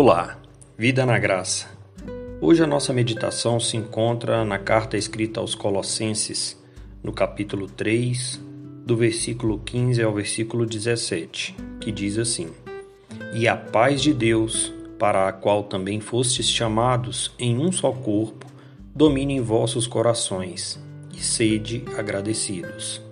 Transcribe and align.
Olá, 0.00 0.38
vida 0.78 1.04
na 1.04 1.18
graça. 1.18 1.66
Hoje 2.40 2.62
a 2.62 2.68
nossa 2.68 2.92
meditação 2.92 3.58
se 3.58 3.76
encontra 3.76 4.44
na 4.44 4.56
carta 4.56 4.96
escrita 4.96 5.40
aos 5.40 5.56
Colossenses, 5.56 6.56
no 7.02 7.12
capítulo 7.12 7.66
3, 7.66 8.40
do 8.86 8.96
versículo 8.96 9.58
15 9.58 10.00
ao 10.00 10.14
versículo 10.14 10.64
17, 10.64 11.56
que 11.80 11.90
diz 11.90 12.16
assim: 12.16 12.52
E 13.34 13.48
a 13.48 13.56
paz 13.56 14.00
de 14.00 14.14
Deus, 14.14 14.72
para 15.00 15.26
a 15.26 15.32
qual 15.32 15.64
também 15.64 15.98
fostes 15.98 16.48
chamados 16.48 17.34
em 17.36 17.58
um 17.58 17.72
só 17.72 17.90
corpo, 17.90 18.46
domine 18.94 19.34
em 19.34 19.40
vossos 19.40 19.88
corações, 19.88 20.80
e 21.12 21.18
sede 21.18 21.82
agradecidos. 21.96 23.02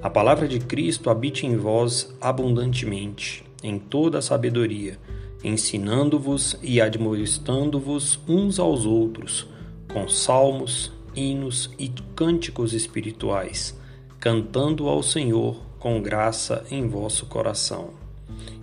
A 0.00 0.08
palavra 0.08 0.48
de 0.48 0.58
Cristo 0.58 1.10
habite 1.10 1.46
em 1.46 1.58
vós 1.58 2.16
abundantemente, 2.18 3.44
em 3.62 3.78
toda 3.78 4.20
a 4.20 4.22
sabedoria, 4.22 4.98
ensinando-vos 5.42 6.56
e 6.62 6.80
admoestando-vos 6.80 8.20
uns 8.28 8.58
aos 8.58 8.84
outros, 8.84 9.46
com 9.92 10.08
salmos, 10.08 10.92
hinos 11.14 11.70
e 11.78 11.88
cânticos 12.14 12.72
espirituais, 12.72 13.78
cantando 14.18 14.88
ao 14.88 15.02
Senhor 15.02 15.56
com 15.78 16.00
graça 16.00 16.64
em 16.70 16.86
vosso 16.86 17.26
coração. 17.26 17.90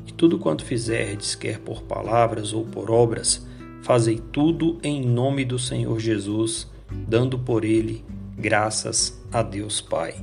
E 0.05 0.11
tudo 0.11 0.37
quanto 0.37 0.63
fizerdes, 0.63 1.35
quer 1.35 1.59
por 1.59 1.81
palavras 1.81 2.53
ou 2.53 2.63
por 2.63 2.91
obras, 2.91 3.45
fazei 3.81 4.21
tudo 4.31 4.77
em 4.83 5.05
nome 5.05 5.43
do 5.43 5.57
Senhor 5.57 5.99
Jesus, 5.99 6.69
dando 6.91 7.37
por 7.39 7.65
ele 7.65 8.05
graças 8.37 9.19
a 9.31 9.41
Deus 9.41 9.81
Pai. 9.81 10.15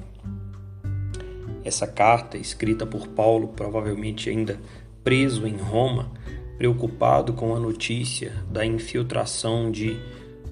Essa 1.65 1.87
carta, 1.87 2.37
escrita 2.37 2.87
por 2.87 3.09
Paulo, 3.09 3.49
provavelmente 3.49 4.31
ainda 4.31 4.61
preso 5.03 5.47
em 5.47 5.57
Roma, 5.57 6.11
preocupado 6.57 7.33
com 7.33 7.55
a 7.55 7.61
notícia 7.61 8.33
da 8.51 8.65
infiltração 8.65 9.71
de 9.71 9.99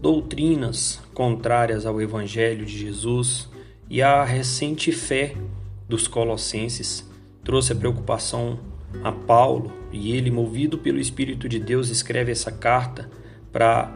doutrinas 0.01 1.01
contrárias 1.15 1.87
ao 1.87 2.01
Evangelho 2.01 2.67
de 2.67 2.77
Jesus 2.77 3.49
e 3.89 4.03
à 4.03 4.25
recente 4.25 4.91
fé 4.91 5.37
dos 5.89 6.09
colossenses, 6.09 7.09
trouxe 7.45 7.73
a 7.73 7.77
preocupação 7.77 8.59
a 9.03 9.13
Paulo 9.13 9.73
e 9.93 10.13
ele, 10.13 10.31
movido 10.31 10.79
pelo 10.79 10.99
Espírito 10.99 11.49
de 11.49 11.59
Deus, 11.59 11.89
escreve 11.89 12.33
essa 12.33 12.51
carta 12.51 13.09
para 13.53 13.95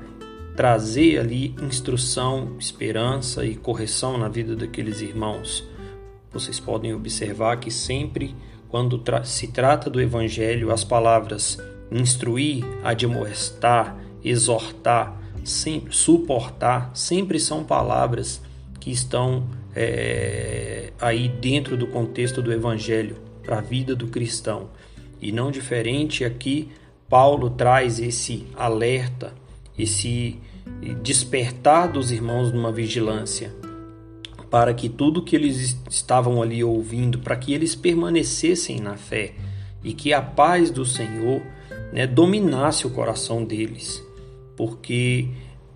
trazer 0.55 1.19
ali 1.19 1.55
instrução, 1.61 2.57
esperança 2.59 3.45
e 3.45 3.55
correção 3.57 4.17
na 4.17 4.29
vida 4.29 4.55
daqueles 4.55 5.01
irmãos. 5.01 5.67
Vocês 6.33 6.61
podem 6.61 6.95
observar 6.95 7.59
que 7.59 7.71
sempre 7.71 8.35
quando 8.69 8.99
tra 8.99 9.25
se 9.25 9.49
trata 9.49 9.89
do 9.89 10.01
Evangelho, 10.01 10.73
as 10.73 10.85
palavras 10.85 11.59
instruir, 11.91 12.65
admoestar, 12.83 13.97
exortar, 14.25 15.21
sempre, 15.45 15.93
suportar, 15.95 16.91
sempre 16.95 17.39
são 17.39 17.63
palavras 17.63 18.41
que 18.81 18.91
estão 18.91 19.45
é, 19.75 20.93
aí 21.01 21.29
dentro 21.29 21.77
do 21.77 21.87
contexto 21.87 22.43
do 22.43 22.53
Evangelho 22.53 23.17
para 23.43 23.59
a 23.59 23.61
vida 23.61 23.95
do 23.95 24.09
cristão. 24.09 24.69
E 25.21 25.31
não 25.31 25.51
diferente 25.51 26.25
aqui, 26.25 26.69
Paulo 27.09 27.51
traz 27.51 28.01
esse 28.01 28.47
alerta, 28.57 29.33
esse 29.79 30.39
despertar 31.03 31.91
dos 31.91 32.11
irmãos 32.11 32.53
numa 32.53 32.73
vigilância, 32.73 33.55
para 34.51 34.73
que 34.73 34.89
tudo 34.89 35.23
que 35.23 35.35
eles 35.35 35.77
estavam 35.91 36.41
ali 36.41 36.63
ouvindo, 36.63 37.19
para 37.19 37.37
que 37.37 37.53
eles 37.53 37.75
permanecessem 37.75 38.81
na 38.81 38.97
fé 38.97 39.35
e 39.83 39.93
que 39.93 40.13
a 40.13 40.23
paz 40.23 40.71
do 40.71 40.85
Senhor 40.85 41.43
né, 41.93 42.07
dominasse 42.07 42.87
o 42.87 42.91
coração 42.91 43.45
deles, 43.45 44.03
porque 44.57 45.29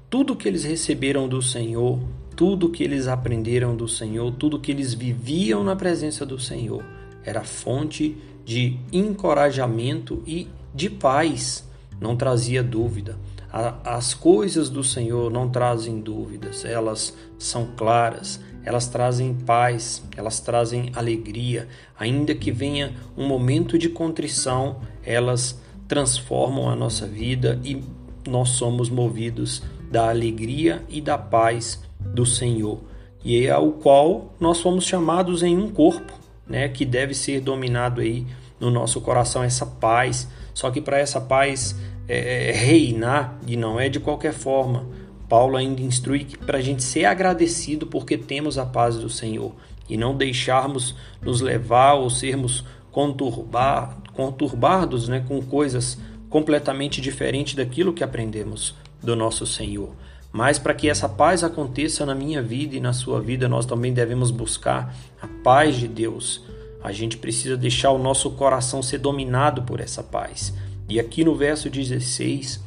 tudo 0.08 0.36
que 0.36 0.48
eles 0.48 0.64
receberam 0.64 1.28
do 1.28 1.40
Senhor, 1.40 2.00
tudo 2.36 2.70
que 2.70 2.82
eles 2.82 3.06
aprenderam 3.06 3.76
do 3.76 3.86
Senhor, 3.86 4.32
tudo 4.32 4.58
que 4.58 4.70
eles 4.70 4.94
viviam 4.94 5.62
na 5.62 5.76
presença 5.76 6.24
do 6.24 6.38
Senhor, 6.38 6.84
era 7.24 7.44
fonte 7.44 8.16
de 8.44 8.78
encorajamento 8.92 10.22
e 10.26 10.48
de 10.74 10.88
paz, 10.88 11.68
não 12.00 12.16
trazia 12.16 12.62
dúvida. 12.62 13.16
As 13.52 14.14
coisas 14.14 14.70
do 14.70 14.84
Senhor 14.84 15.30
não 15.30 15.48
trazem 15.48 16.00
dúvidas, 16.00 16.64
elas 16.64 17.16
são 17.38 17.66
claras, 17.76 18.40
elas 18.64 18.86
trazem 18.86 19.34
paz, 19.34 20.02
elas 20.16 20.38
trazem 20.38 20.92
alegria. 20.94 21.66
Ainda 21.98 22.34
que 22.34 22.52
venha 22.52 22.94
um 23.16 23.26
momento 23.26 23.76
de 23.76 23.88
contrição, 23.88 24.80
elas 25.04 25.60
transformam 25.88 26.70
a 26.70 26.76
nossa 26.76 27.06
vida 27.06 27.58
e 27.64 27.82
nós 28.28 28.50
somos 28.50 28.88
movidos 28.88 29.62
da 29.90 30.08
alegria 30.08 30.84
e 30.88 31.00
da 31.00 31.18
paz 31.18 31.82
do 31.98 32.24
Senhor. 32.24 32.78
E 33.24 33.44
é 33.44 33.50
ao 33.50 33.72
qual 33.72 34.34
nós 34.38 34.60
fomos 34.60 34.84
chamados 34.84 35.42
em 35.42 35.56
um 35.56 35.70
corpo, 35.70 36.12
né, 36.46 36.68
que 36.68 36.84
deve 36.84 37.14
ser 37.14 37.40
dominado 37.40 38.00
aí 38.00 38.26
no 38.58 38.70
nosso 38.70 39.00
coração 39.00 39.42
essa 39.42 39.66
paz. 39.66 40.28
Só 40.54 40.70
que 40.70 40.80
para 40.80 40.98
essa 40.98 41.20
paz 41.20 41.74
é, 42.08 42.50
é, 42.50 42.52
reinar 42.52 43.38
e 43.46 43.56
não 43.56 43.78
é 43.78 43.88
de 43.88 44.00
qualquer 44.00 44.32
forma. 44.32 44.86
Paulo 45.28 45.56
ainda 45.56 45.80
instrui 45.80 46.26
para 46.44 46.58
a 46.58 46.60
gente 46.60 46.82
ser 46.82 47.04
agradecido 47.04 47.86
porque 47.86 48.18
temos 48.18 48.58
a 48.58 48.66
paz 48.66 48.96
do 48.96 49.08
Senhor 49.08 49.54
e 49.88 49.96
não 49.96 50.16
deixarmos 50.16 50.94
nos 51.22 51.40
levar 51.40 51.94
ou 51.94 52.10
sermos 52.10 52.64
conturbar, 52.90 53.96
conturbados 54.12 55.08
né, 55.08 55.24
com 55.26 55.40
coisas 55.40 55.98
completamente 56.28 57.00
diferentes 57.00 57.54
daquilo 57.54 57.92
que 57.92 58.04
aprendemos 58.04 58.74
do 59.02 59.14
nosso 59.16 59.46
Senhor. 59.46 59.90
Mas 60.32 60.58
para 60.58 60.74
que 60.74 60.88
essa 60.88 61.08
paz 61.08 61.42
aconteça 61.42 62.06
na 62.06 62.14
minha 62.14 62.40
vida 62.40 62.76
e 62.76 62.80
na 62.80 62.92
sua 62.92 63.20
vida, 63.20 63.48
nós 63.48 63.66
também 63.66 63.92
devemos 63.92 64.30
buscar 64.30 64.94
a 65.20 65.26
paz 65.42 65.76
de 65.76 65.88
Deus. 65.88 66.44
A 66.82 66.92
gente 66.92 67.16
precisa 67.16 67.56
deixar 67.56 67.90
o 67.90 67.98
nosso 67.98 68.30
coração 68.32 68.82
ser 68.82 68.98
dominado 68.98 69.62
por 69.62 69.80
essa 69.80 70.02
paz. 70.02 70.54
E 70.90 70.98
aqui 70.98 71.22
no 71.22 71.36
verso 71.36 71.70
16, 71.70 72.60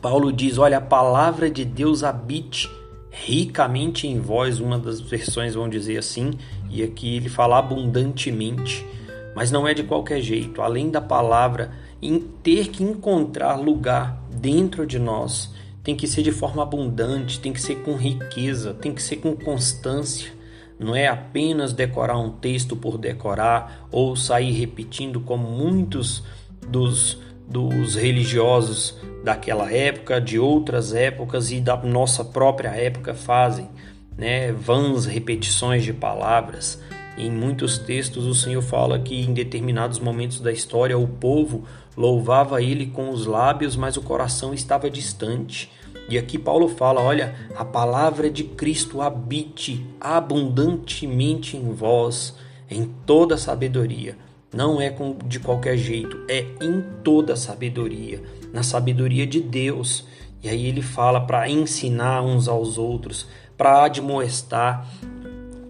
Paulo 0.00 0.32
diz: 0.32 0.58
Olha, 0.58 0.78
a 0.78 0.80
palavra 0.80 1.50
de 1.50 1.64
Deus 1.64 2.04
habite 2.04 2.70
ricamente 3.10 4.06
em 4.06 4.20
vós. 4.20 4.60
Uma 4.60 4.78
das 4.78 5.00
versões 5.00 5.56
vão 5.56 5.68
dizer 5.68 5.98
assim, 5.98 6.34
e 6.70 6.84
aqui 6.84 7.16
ele 7.16 7.28
fala 7.28 7.58
abundantemente. 7.58 8.86
Mas 9.34 9.50
não 9.50 9.66
é 9.66 9.74
de 9.74 9.82
qualquer 9.82 10.20
jeito, 10.20 10.62
além 10.62 10.88
da 10.88 11.00
palavra 11.00 11.72
em 12.00 12.20
ter 12.20 12.68
que 12.68 12.84
encontrar 12.84 13.56
lugar 13.56 14.22
dentro 14.30 14.86
de 14.86 15.00
nós, 15.00 15.52
tem 15.82 15.96
que 15.96 16.06
ser 16.06 16.22
de 16.22 16.30
forma 16.30 16.62
abundante, 16.62 17.40
tem 17.40 17.52
que 17.52 17.60
ser 17.60 17.76
com 17.76 17.96
riqueza, 17.96 18.72
tem 18.72 18.94
que 18.94 19.02
ser 19.02 19.16
com 19.16 19.34
constância. 19.34 20.30
Não 20.78 20.94
é 20.94 21.08
apenas 21.08 21.72
decorar 21.72 22.18
um 22.18 22.30
texto 22.30 22.76
por 22.76 22.98
decorar 22.98 23.88
ou 23.90 24.14
sair 24.14 24.52
repetindo 24.52 25.20
como 25.20 25.48
muitos 25.48 26.22
dos, 26.68 27.18
dos 27.52 27.94
religiosos 27.94 28.96
daquela 29.22 29.70
época, 29.70 30.20
de 30.20 30.38
outras 30.38 30.94
épocas 30.94 31.52
e 31.52 31.60
da 31.60 31.76
nossa 31.76 32.24
própria 32.24 32.70
época 32.70 33.14
fazem, 33.14 33.68
né? 34.16 34.50
Vãs 34.50 35.04
repetições 35.04 35.84
de 35.84 35.92
palavras. 35.92 36.80
Em 37.16 37.30
muitos 37.30 37.78
textos, 37.78 38.24
o 38.24 38.34
Senhor 38.34 38.62
fala 38.62 38.98
que 38.98 39.20
em 39.20 39.34
determinados 39.34 39.98
momentos 39.98 40.40
da 40.40 40.50
história 40.50 40.98
o 40.98 41.06
povo 41.06 41.64
louvava 41.94 42.62
ele 42.62 42.86
com 42.86 43.10
os 43.10 43.26
lábios, 43.26 43.76
mas 43.76 43.96
o 43.98 44.02
coração 44.02 44.54
estava 44.54 44.90
distante. 44.90 45.70
E 46.08 46.18
aqui 46.18 46.38
Paulo 46.38 46.68
fala: 46.68 47.00
olha, 47.00 47.34
a 47.54 47.64
palavra 47.64 48.30
de 48.30 48.44
Cristo 48.44 49.02
habite 49.02 49.86
abundantemente 50.00 51.56
em 51.56 51.72
vós, 51.72 52.34
em 52.70 52.84
toda 53.06 53.36
sabedoria. 53.36 54.16
Não 54.52 54.80
é 54.80 54.94
de 55.26 55.40
qualquer 55.40 55.78
jeito, 55.78 56.18
é 56.28 56.44
em 56.60 56.84
toda 57.02 57.36
sabedoria, 57.36 58.22
na 58.52 58.62
sabedoria 58.62 59.26
de 59.26 59.40
Deus. 59.40 60.06
E 60.42 60.48
aí 60.48 60.66
ele 60.66 60.82
fala 60.82 61.20
para 61.20 61.48
ensinar 61.48 62.22
uns 62.22 62.48
aos 62.48 62.76
outros, 62.76 63.26
para 63.56 63.84
admoestar, 63.84 64.86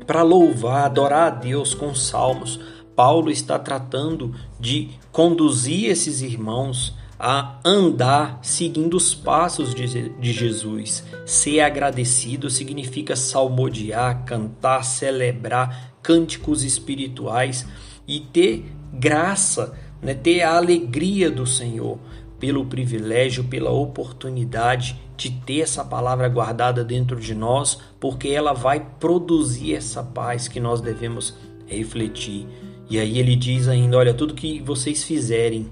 para 0.05 0.23
louvar, 0.23 0.87
adorar 0.87 1.29
a 1.29 1.31
Deus 1.31 1.75
com 1.75 1.95
salmos. 1.95 2.59
Paulo 2.97 3.31
está 3.31 3.59
tratando 3.59 4.35
de 4.59 4.91
conduzir 5.13 5.89
esses 5.91 6.21
irmãos 6.21 6.95
a 7.25 7.61
andar 7.65 8.41
seguindo 8.43 8.97
os 8.97 9.15
passos 9.15 9.73
de, 9.73 10.33
Jesus. 10.33 11.05
Ser 11.25 11.61
agradecido 11.61 12.51
significa 12.51 13.15
salmodiar, 13.15 14.25
cantar, 14.25 14.85
celebrar 14.85 15.93
cânticos 16.03 16.65
espirituais 16.65 17.65
e 18.07 18.21
ter 18.21 18.65
graça, 18.93 19.75
né? 20.01 20.15
ter 20.15 20.43
a 20.43 20.57
alegria 20.57 21.31
do 21.31 21.47
Senhor 21.47 21.99
pelo 22.39 22.67
privilégio, 22.67 23.45
pela 23.45 23.71
oportunidade 23.71 25.01
de 25.17 25.31
ter 25.31 25.61
essa 25.61 25.85
palavra 25.85 26.29
guardada 26.29 26.83
dentro 26.83 27.21
de 27.21 27.35
nós, 27.35 27.79
porque 28.01 28.29
ela 28.29 28.53
vai 28.53 28.85
produzir 28.99 29.77
essa 29.77 30.03
paz 30.03 30.49
que 30.49 30.59
nós 30.59 30.81
devemos 30.81 31.37
refletir. 31.67 32.47
E 32.91 32.99
aí 32.99 33.19
ele 33.19 33.37
diz 33.37 33.69
ainda: 33.69 33.97
olha, 33.97 34.13
tudo 34.13 34.35
que 34.35 34.61
vocês 34.61 35.05
fizerem, 35.05 35.71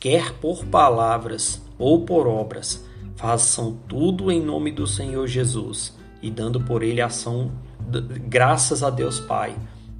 quer 0.00 0.32
por 0.34 0.64
palavras 0.64 1.62
ou 1.78 2.04
por 2.04 2.26
obras, 2.26 2.84
façam 3.14 3.78
tudo 3.88 4.30
em 4.32 4.42
nome 4.42 4.72
do 4.72 4.86
Senhor 4.86 5.26
Jesus 5.26 5.96
e 6.20 6.30
dando 6.30 6.60
por 6.60 6.82
ele 6.82 7.00
ação, 7.00 7.52
graças 8.28 8.82
a 8.82 8.90
Deus 8.90 9.20
Pai, 9.20 9.56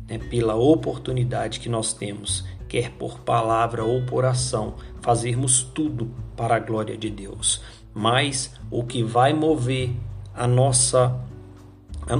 né, 0.08 0.19
pela 0.19 0.55
oportunidade 0.55 1.60
que 1.60 1.69
nós 1.69 1.93
temos, 1.93 2.44
quer 2.69 2.90
por 2.93 3.20
palavra 3.20 3.84
ou 3.84 4.02
por 4.02 4.25
ação, 4.25 4.75
fazermos 5.00 5.62
tudo 5.62 6.10
para 6.37 6.56
a 6.56 6.60
glória 6.60 6.96
de 6.96 7.10
Deus. 7.10 7.60
Mas 7.94 8.55
o 8.70 8.84
que 8.84 9.02
vai 9.02 9.32
mover 9.32 9.90
a 10.34 10.46
nossa 10.46 11.19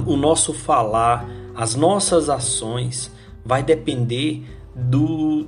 o 0.05 0.15
nosso 0.15 0.53
falar, 0.53 1.27
as 1.55 1.73
nossas 1.73 2.29
ações 2.29 3.11
vai 3.43 3.63
depender 3.63 4.43
do, 4.75 5.47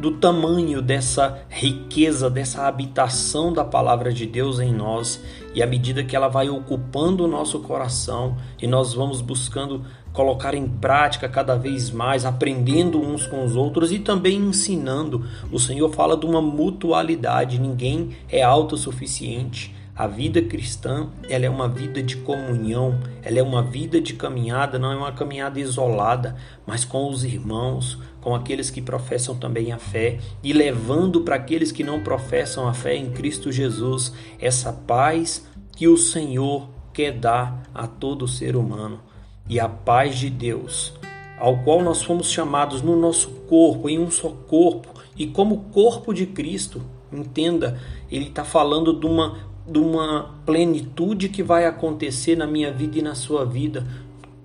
do 0.00 0.12
tamanho 0.12 0.80
dessa 0.80 1.42
riqueza, 1.48 2.30
dessa 2.30 2.66
habitação 2.66 3.52
da 3.52 3.64
palavra 3.64 4.12
de 4.12 4.26
Deus 4.26 4.60
em 4.60 4.72
nós, 4.72 5.20
e 5.54 5.62
à 5.62 5.66
medida 5.66 6.04
que 6.04 6.14
ela 6.14 6.28
vai 6.28 6.48
ocupando 6.48 7.24
o 7.24 7.28
nosso 7.28 7.58
coração 7.60 8.36
e 8.60 8.66
nós 8.66 8.94
vamos 8.94 9.20
buscando 9.20 9.84
colocar 10.14 10.54
em 10.54 10.66
prática 10.66 11.28
cada 11.28 11.56
vez 11.56 11.90
mais, 11.90 12.24
aprendendo 12.24 13.02
uns 13.02 13.26
com 13.26 13.44
os 13.44 13.56
outros 13.56 13.90
e 13.90 13.98
também 13.98 14.38
ensinando. 14.38 15.26
O 15.50 15.58
Senhor 15.58 15.92
fala 15.92 16.16
de 16.16 16.24
uma 16.24 16.40
mutualidade, 16.40 17.60
ninguém 17.60 18.10
é 18.30 18.40
autossuficiente. 18.40 19.74
A 19.96 20.06
vida 20.06 20.40
cristã, 20.40 21.08
ela 21.28 21.46
é 21.46 21.50
uma 21.50 21.68
vida 21.68 22.00
de 22.00 22.16
comunhão, 22.16 22.98
ela 23.22 23.38
é 23.38 23.42
uma 23.42 23.62
vida 23.62 24.00
de 24.00 24.14
caminhada, 24.14 24.78
não 24.78 24.92
é 24.92 24.96
uma 24.96 25.12
caminhada 25.12 25.58
isolada, 25.58 26.36
mas 26.64 26.84
com 26.84 27.08
os 27.08 27.24
irmãos, 27.24 27.98
com 28.20 28.36
aqueles 28.36 28.70
que 28.70 28.80
professam 28.80 29.36
também 29.36 29.72
a 29.72 29.78
fé 29.78 30.18
e 30.42 30.52
levando 30.52 31.22
para 31.22 31.36
aqueles 31.36 31.72
que 31.72 31.82
não 31.82 32.00
professam 32.00 32.68
a 32.68 32.74
fé 32.74 32.96
em 32.96 33.10
Cristo 33.10 33.50
Jesus 33.50 34.12
essa 34.40 34.72
paz 34.72 35.46
que 35.76 35.88
o 35.88 35.96
Senhor 35.96 36.68
quer 36.92 37.12
dar 37.12 37.62
a 37.74 37.88
todo 37.88 38.28
ser 38.28 38.54
humano. 38.54 39.13
E 39.48 39.60
a 39.60 39.68
paz 39.68 40.16
de 40.16 40.30
Deus, 40.30 40.94
ao 41.38 41.58
qual 41.58 41.82
nós 41.82 42.02
fomos 42.02 42.30
chamados 42.30 42.80
no 42.80 42.96
nosso 42.96 43.28
corpo, 43.48 43.88
em 43.88 43.98
um 43.98 44.10
só 44.10 44.30
corpo, 44.30 44.88
e 45.16 45.26
como 45.26 45.64
corpo 45.70 46.14
de 46.14 46.26
Cristo, 46.26 46.82
entenda, 47.12 47.78
ele 48.10 48.28
está 48.28 48.44
falando 48.44 48.98
de 48.98 49.06
uma 49.06 49.54
de 49.66 49.78
uma 49.78 50.34
plenitude 50.44 51.30
que 51.30 51.42
vai 51.42 51.64
acontecer 51.64 52.36
na 52.36 52.46
minha 52.46 52.70
vida 52.70 52.98
e 52.98 53.02
na 53.02 53.14
sua 53.14 53.46
vida. 53.46 53.86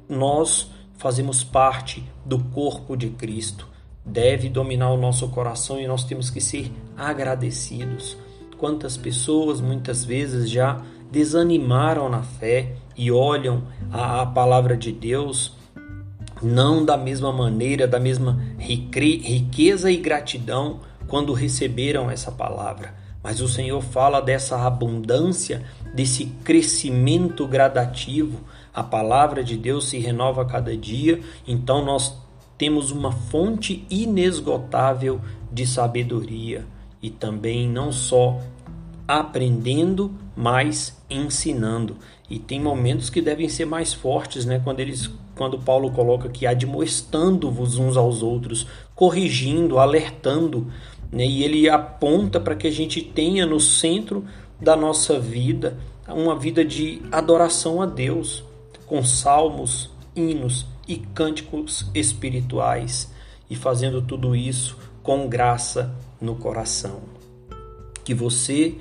Nós 0.08 0.72
fazemos 0.98 1.44
parte 1.44 2.04
do 2.26 2.40
corpo 2.40 2.96
de 2.96 3.10
Cristo. 3.10 3.68
Deve 4.06 4.48
dominar 4.48 4.92
o 4.92 4.98
nosso 4.98 5.28
coração 5.28 5.80
e 5.80 5.88
nós 5.88 6.06
temos 6.06 6.30
que 6.30 6.40
ser 6.40 6.72
agradecidos. 6.96 8.18
Quantas 8.58 8.96
pessoas 8.96 9.62
muitas 9.62 10.04
vezes 10.06 10.50
já 10.50 10.82
desanimaram 11.12 12.08
na 12.10 12.24
fé 12.24 12.76
e 13.00 13.10
olham 13.10 13.64
a, 13.90 14.22
a 14.22 14.26
palavra 14.26 14.76
de 14.76 14.92
Deus 14.92 15.58
não 16.44 16.84
da 16.84 16.98
mesma 16.98 17.32
maneira, 17.32 17.88
da 17.88 18.00
mesma 18.00 18.42
riqueza 18.58 19.90
e 19.90 19.96
gratidão 19.96 20.82
quando 21.08 21.32
receberam 21.32 22.12
essa 22.12 22.30
palavra. 22.30 22.94
Mas 23.24 23.40
o 23.40 23.48
Senhor 23.48 23.82
fala 23.82 24.22
dessa 24.22 24.66
abundância, 24.66 25.64
desse 25.96 26.26
crescimento 26.44 27.48
gradativo. 27.48 28.42
A 28.74 28.84
palavra 28.84 29.44
de 29.46 29.56
Deus 29.56 29.88
se 29.88 29.98
renova 29.98 30.42
a 30.42 30.46
cada 30.46 30.76
dia, 30.76 31.22
então 31.48 31.84
nós 31.84 32.16
temos 32.58 32.92
uma 32.92 33.14
fonte 33.14 33.86
inesgotável 33.90 35.22
de 35.50 35.66
sabedoria 35.66 36.66
e 37.02 37.10
também 37.10 37.68
não 37.68 37.94
só 37.94 38.40
aprendendo, 39.10 40.12
mas 40.36 41.02
ensinando. 41.10 41.98
E 42.30 42.38
tem 42.38 42.62
momentos 42.62 43.10
que 43.10 43.24
devem 43.24 43.50
ser 43.50 43.66
mais 43.66 43.92
fortes, 43.92 44.46
né? 44.46 44.62
Quando 44.64 44.82
eles, 44.82 45.10
quando 45.36 45.58
Paulo 45.58 45.90
coloca 45.90 46.30
que 46.30 46.46
admoestando-vos 46.46 47.80
uns 47.80 47.98
aos 47.98 48.22
outros, 48.22 48.68
corrigindo, 48.94 49.80
alertando, 49.80 50.68
né? 51.12 51.26
E 51.26 51.44
ele 51.44 51.68
aponta 51.68 52.40
para 52.40 52.56
que 52.56 52.68
a 52.68 52.72
gente 52.72 53.02
tenha 53.02 53.48
no 53.48 53.60
centro 53.60 54.26
da 54.62 54.76
nossa 54.76 55.20
vida 55.20 55.80
uma 56.08 56.38
vida 56.38 56.64
de 56.64 57.02
adoração 57.12 57.82
a 57.82 57.88
Deus, 57.88 58.44
com 58.86 59.04
salmos, 59.04 59.90
hinos 60.16 60.68
e 60.88 60.98
cânticos 60.98 61.90
espirituais, 61.96 63.12
e 63.50 63.56
fazendo 63.56 64.04
tudo 64.04 64.36
isso 64.36 64.78
com 65.02 65.28
graça 65.28 65.96
no 66.22 66.36
coração. 66.36 67.02
Que 68.04 68.14
você, 68.14 68.76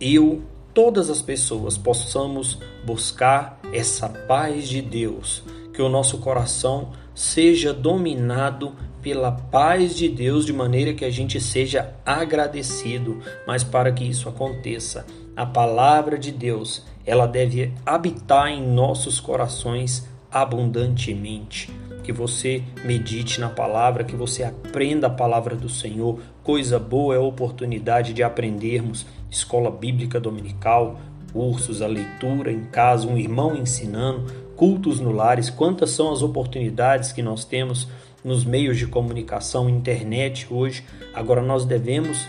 eu, 0.00 0.42
todas 0.72 1.10
as 1.10 1.20
pessoas 1.20 1.76
possamos 1.76 2.58
buscar 2.84 3.58
essa 3.72 4.08
paz 4.08 4.68
de 4.68 4.80
Deus, 4.80 5.42
que 5.72 5.82
o 5.82 5.88
nosso 5.88 6.18
coração 6.18 6.90
seja 7.14 7.72
dominado 7.72 8.74
pela 9.02 9.32
paz 9.32 9.96
de 9.96 10.08
Deus 10.08 10.44
de 10.44 10.52
maneira 10.52 10.92
que 10.92 11.04
a 11.04 11.10
gente 11.10 11.40
seja 11.40 11.94
agradecido, 12.04 13.18
mas 13.46 13.64
para 13.64 13.92
que 13.92 14.04
isso 14.04 14.28
aconteça, 14.28 15.06
a 15.36 15.46
palavra 15.46 16.18
de 16.18 16.32
Deus, 16.32 16.84
ela 17.06 17.26
deve 17.26 17.72
habitar 17.86 18.48
em 18.48 18.66
nossos 18.66 19.20
corações 19.20 20.06
abundantemente. 20.30 21.72
Que 22.02 22.12
você 22.12 22.62
medite 22.84 23.40
na 23.40 23.48
palavra, 23.48 24.02
que 24.02 24.16
você 24.16 24.42
aprenda 24.42 25.06
a 25.06 25.10
palavra 25.10 25.54
do 25.54 25.68
Senhor. 25.68 26.18
Coisa 26.42 26.78
boa 26.78 27.14
é 27.14 27.18
a 27.18 27.22
oportunidade 27.22 28.12
de 28.12 28.22
aprendermos 28.22 29.06
escola 29.30 29.70
bíblica 29.70 30.18
dominical, 30.20 31.00
cursos, 31.32 31.82
a 31.82 31.86
leitura 31.86 32.52
em 32.52 32.64
casa, 32.64 33.06
um 33.06 33.16
irmão 33.16 33.56
ensinando, 33.56 34.32
cultos 34.56 35.00
no 35.00 35.12
lares. 35.12 35.50
Quantas 35.50 35.90
são 35.90 36.12
as 36.12 36.22
oportunidades 36.22 37.12
que 37.12 37.22
nós 37.22 37.44
temos 37.44 37.88
nos 38.24 38.44
meios 38.44 38.76
de 38.76 38.86
comunicação, 38.86 39.68
internet 39.68 40.46
hoje. 40.50 40.84
Agora 41.14 41.42
nós 41.42 41.64
devemos, 41.64 42.26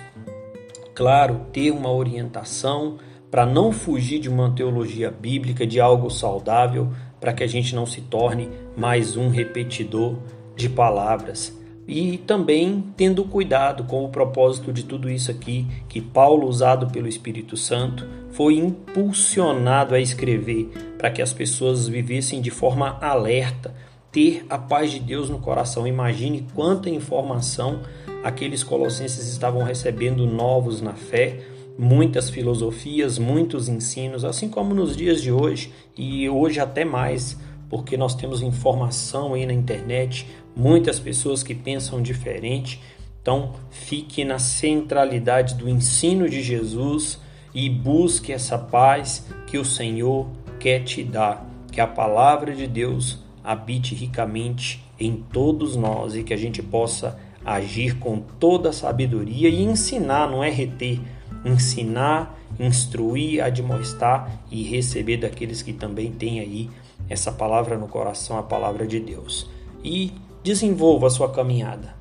claro, 0.94 1.42
ter 1.52 1.72
uma 1.72 1.92
orientação 1.92 2.98
para 3.32 3.46
não 3.46 3.72
fugir 3.72 4.20
de 4.20 4.30
uma 4.30 4.50
teologia 4.52 5.12
bíblica, 5.12 5.66
de 5.66 5.80
algo 5.80 6.10
saudável, 6.10 6.92
para 7.20 7.34
que 7.34 7.44
a 7.44 7.48
gente 7.48 7.76
não 7.76 7.86
se 7.86 8.02
torne 8.02 8.50
mais 8.76 9.16
um 9.16 9.30
repetidor 9.30 10.16
de 10.56 10.70
palavras. 10.70 11.59
E 11.92 12.20
também 12.20 12.84
tendo 12.96 13.24
cuidado 13.24 13.84
com 13.86 14.06
o 14.06 14.10
propósito 14.10 14.72
de 14.72 14.86
tudo 14.86 15.10
isso 15.10 15.32
aqui, 15.32 15.66
que 15.88 16.00
Paulo, 16.00 16.48
usado 16.48 16.86
pelo 16.92 17.08
Espírito 17.08 17.58
Santo, 17.58 18.08
foi 18.30 18.58
impulsionado 18.58 19.96
a 19.96 20.00
escrever 20.00 20.70
para 21.00 21.10
que 21.10 21.20
as 21.20 21.34
pessoas 21.34 21.88
vivessem 21.88 22.42
de 22.42 22.52
forma 22.52 23.00
alerta, 23.02 23.74
ter 24.12 24.46
a 24.52 24.58
paz 24.60 24.92
de 24.92 25.00
Deus 25.00 25.32
no 25.32 25.40
coração. 25.40 25.88
Imagine 25.88 26.46
quanta 26.54 26.92
informação 26.92 27.80
aqueles 28.24 28.64
colossenses 28.64 29.28
estavam 29.28 29.64
recebendo 29.64 30.28
novos 30.28 30.82
na 30.82 30.94
fé, 30.94 31.40
muitas 31.76 32.30
filosofias, 32.30 33.18
muitos 33.18 33.68
ensinos, 33.68 34.24
assim 34.24 34.48
como 34.48 34.76
nos 34.76 34.96
dias 34.96 35.24
de 35.24 35.32
hoje 35.32 35.74
e 35.98 36.30
hoje 36.30 36.60
até 36.60 36.86
mais, 36.86 37.36
porque 37.68 37.98
nós 37.98 38.14
temos 38.14 38.44
informação 38.44 39.34
aí 39.34 39.46
na 39.46 39.54
internet, 39.54 40.28
muitas 40.56 41.00
pessoas 41.00 41.44
que 41.44 41.56
pensam 41.56 42.02
diferente. 42.02 42.82
Então, 43.22 43.54
fique 43.70 44.24
na 44.24 44.40
centralidade 44.40 45.56
do 45.56 45.70
ensino 45.70 46.30
de 46.30 46.42
Jesus 46.42 47.20
e 47.54 47.70
busque 47.70 48.32
essa 48.32 48.58
paz 48.58 49.28
que 49.48 49.58
o 49.58 49.66
Senhor 49.66 50.28
quer 50.60 50.84
te 50.84 51.04
dar, 51.04 51.46
que 51.72 51.82
a 51.82 51.88
palavra 51.88 52.56
de 52.56 52.68
Deus 52.68 53.20
habite 53.44 53.96
ricamente 53.96 54.84
em 55.00 55.16
todos 55.16 55.76
nós 55.76 56.16
e 56.16 56.24
que 56.24 56.34
a 56.34 56.38
gente 56.38 56.62
possa 56.62 57.18
agir 57.46 57.98
com 57.98 58.20
toda 58.20 58.70
a 58.70 58.74
sabedoria 58.74 59.50
e 59.50 59.64
ensinar, 59.64 60.30
não 60.30 60.44
é 60.44 60.50
reter, 60.50 61.00
ensinar, 61.46 62.38
instruir, 62.60 63.44
admoestar 63.44 64.42
e 64.52 64.64
receber 64.64 65.18
daqueles 65.18 65.62
que 65.62 65.74
também 65.74 66.12
têm 66.12 66.40
aí 66.40 66.70
essa 67.10 67.32
palavra 67.32 67.78
no 67.78 67.88
coração, 67.88 68.38
a 68.38 68.44
palavra 68.44 68.86
de 68.86 69.00
Deus. 69.00 69.50
E 69.84 70.12
desenvolva 70.44 71.08
a 71.08 71.10
sua 71.10 71.30
caminhada. 71.32 71.96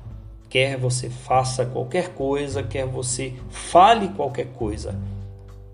Quer 0.49 0.77
você 0.77 1.09
faça 1.09 1.65
qualquer 1.65 2.09
coisa, 2.09 2.63
quer 2.63 2.85
você 2.85 3.33
fale 3.49 4.09
qualquer 4.09 4.47
coisa, 4.53 4.99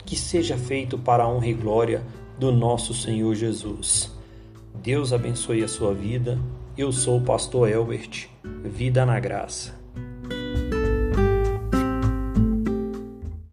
que 0.06 0.16
seja 0.16 0.58
feito 0.58 0.98
para 0.98 1.24
a 1.24 1.30
honra 1.30 1.48
e 1.48 1.54
glória 1.54 2.04
do 2.38 2.52
nosso 2.52 2.94
Senhor 2.94 3.34
Jesus. 3.36 4.12
Deus 4.76 5.14
abençoe 5.14 5.64
a 5.64 5.68
sua 5.68 5.94
vida. 5.94 6.38
Eu 6.78 6.92
sou 6.92 7.18
o 7.18 7.24
pastor 7.24 7.70
Elbert. 7.70 8.28
Vida 8.64 9.06
na 9.06 9.20
graça. 9.20 9.85